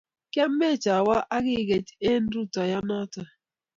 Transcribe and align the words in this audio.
Kiamech 0.31 0.85
awo 0.97 1.15
ak 1.35 1.45
ikech 1.59 1.89
eng' 2.09 2.31
rutoiyonoto 2.33 3.21